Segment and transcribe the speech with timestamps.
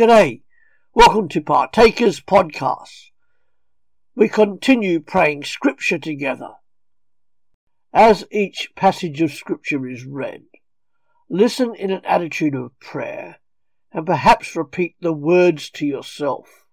[0.00, 0.40] G'day.
[0.94, 3.10] Welcome to Partakers Podcast.
[4.14, 6.52] We continue praying Scripture together.
[7.92, 10.44] As each passage of Scripture is read,
[11.28, 13.40] listen in an attitude of prayer
[13.92, 16.64] and perhaps repeat the words to yourself.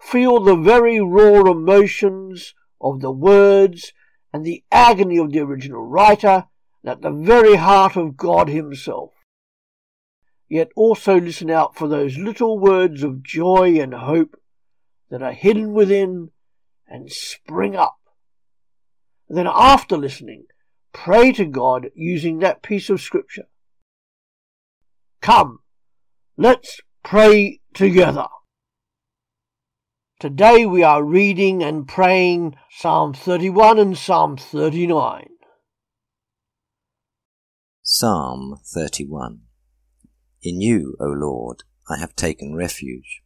[0.00, 3.92] Feel the very raw emotions of the words
[4.32, 6.44] and the agony of the original writer
[6.86, 9.19] at the very heart of God Himself.
[10.50, 14.34] Yet also listen out for those little words of joy and hope
[15.08, 16.32] that are hidden within
[16.88, 18.00] and spring up.
[19.28, 20.46] Then after listening,
[20.92, 23.46] pray to God using that piece of scripture.
[25.22, 25.60] Come,
[26.36, 28.26] let's pray together.
[30.18, 35.28] Today we are reading and praying Psalm 31 and Psalm 39.
[37.82, 39.42] Psalm 31
[40.42, 43.20] In you, O Lord, I have taken refuge.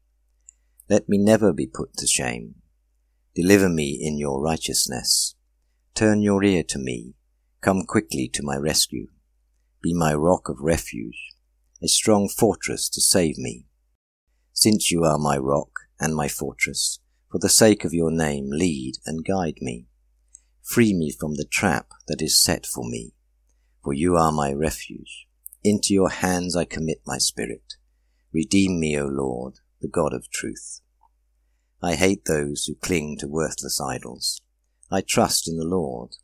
[0.88, 2.56] Let me never be put to shame.
[3.36, 5.36] Deliver me in your righteousness.
[5.94, 7.14] Turn your ear to me.
[7.60, 9.06] Come quickly to my rescue.
[9.80, 11.34] Be my rock of refuge,
[11.80, 13.66] a strong fortress to save me.
[14.52, 16.98] Since you are my rock and my fortress,
[17.30, 19.86] for the sake of your name, lead and guide me.
[20.64, 23.12] Free me from the trap that is set for me,
[23.84, 25.28] for you are my refuge.
[25.66, 27.74] Into your hands I commit my spirit.
[28.34, 30.82] Redeem me, O Lord, the God of truth.
[31.82, 34.42] I hate those who cling to worthless idols.
[34.92, 36.16] I trust in the Lord.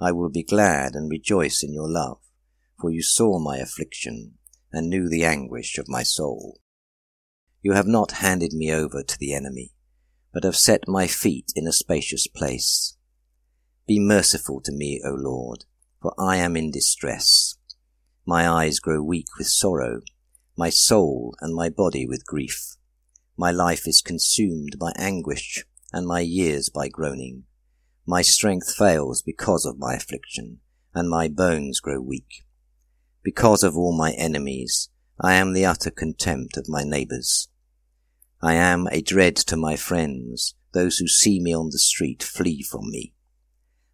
[0.00, 2.18] I will be glad and rejoice in your love,
[2.80, 4.34] for you saw my affliction
[4.72, 6.60] and knew the anguish of my soul.
[7.62, 9.72] You have not handed me over to the enemy,
[10.34, 12.96] but have set my feet in a spacious place.
[13.86, 15.64] Be merciful to me, O Lord,
[16.02, 17.49] for I am in distress.
[18.30, 20.02] My eyes grow weak with sorrow,
[20.56, 22.76] my soul and my body with grief.
[23.36, 27.42] My life is consumed by anguish, and my years by groaning.
[28.06, 30.60] My strength fails because of my affliction,
[30.94, 32.44] and my bones grow weak.
[33.24, 34.90] Because of all my enemies,
[35.20, 37.48] I am the utter contempt of my neighbours.
[38.40, 40.54] I am a dread to my friends.
[40.70, 43.12] Those who see me on the street flee from me.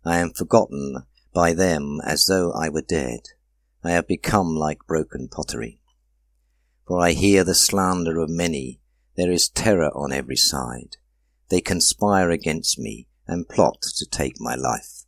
[0.05, 3.21] I am forgotten by them as though I were dead.
[3.87, 5.79] I have become like broken pottery.
[6.89, 8.81] For I hear the slander of many
[9.17, 10.97] there is terror on every side.
[11.51, 15.05] They conspire against me and plot to take my life.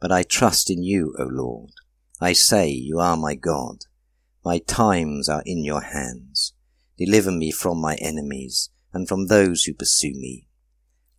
[0.00, 1.72] But I trust in you, O Lord.
[2.20, 3.86] I say, You are my God.
[4.44, 6.54] My times are in your hands.
[6.96, 10.46] Deliver me from my enemies and from those who pursue me.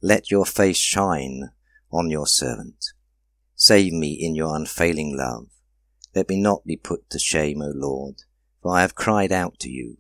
[0.02, 1.50] Let your face shine
[1.92, 2.86] on your servant.
[3.54, 5.48] Save me in your unfailing love.
[6.16, 8.24] Let me not be put to shame, O Lord,
[8.62, 9.98] for I have cried out to you.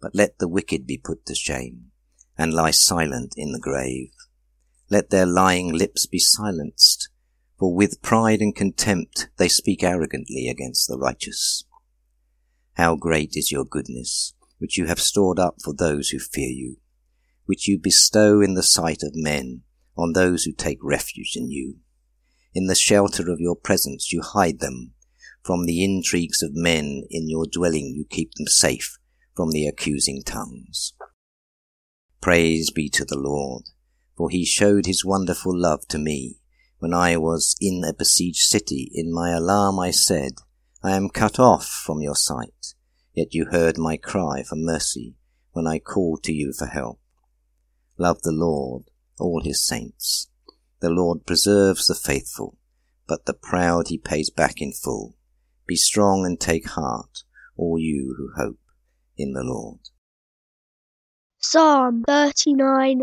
[0.00, 1.92] But let the wicked be put to shame,
[2.36, 4.10] and lie silent in the grave.
[4.90, 7.08] Let their lying lips be silenced,
[7.58, 11.64] for with pride and contempt they speak arrogantly against the righteous.
[12.74, 16.76] How great is your goodness, which you have stored up for those who fear you,
[17.46, 19.62] which you bestow in the sight of men
[19.96, 21.76] on those who take refuge in you.
[22.54, 24.92] In the shelter of your presence you hide them.
[25.46, 28.98] From the intrigues of men in your dwelling you keep them safe
[29.36, 30.92] from the accusing tongues.
[32.20, 33.62] Praise be to the Lord,
[34.16, 36.40] for he showed his wonderful love to me.
[36.80, 40.32] When I was in a besieged city, in my alarm I said,
[40.82, 42.74] I am cut off from your sight.
[43.14, 45.14] Yet you heard my cry for mercy
[45.52, 46.98] when I called to you for help.
[47.98, 48.90] Love the Lord,
[49.20, 50.28] all his saints.
[50.80, 52.58] The Lord preserves the faithful,
[53.06, 55.15] but the proud he pays back in full.
[55.66, 57.24] Be strong and take heart,
[57.56, 58.60] all you who hope
[59.16, 59.80] in the Lord.
[61.38, 63.02] Psalm 39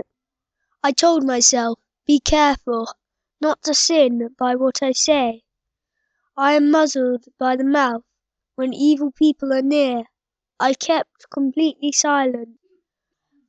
[0.81, 2.93] I told myself, Be careful
[3.41, 5.43] not to sin by what I say.
[6.37, 8.03] I am muzzled by the mouth
[8.55, 10.03] when evil people are near.
[10.59, 12.59] I kept completely silent,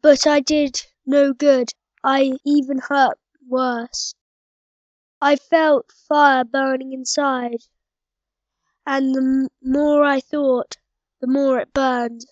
[0.03, 1.71] but I did no good.
[2.03, 3.19] I even hurt
[3.49, 4.15] worse.
[5.21, 7.63] I felt fire burning inside,
[8.87, 10.77] and the more I thought,
[11.21, 12.25] the more it burned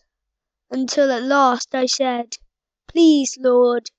[0.71, 2.39] until at last I said,
[2.89, 3.91] Please, Lord,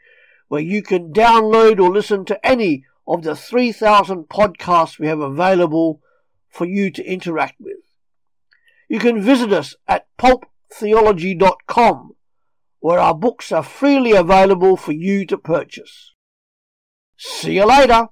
[0.48, 6.00] where you can download or listen to any of the 3,000 podcasts we have available
[6.48, 7.76] for you to interact with.
[8.88, 12.16] You can visit us at pulptheology.com,
[12.80, 16.14] where our books are freely available for you to purchase.
[17.18, 18.08] See you later.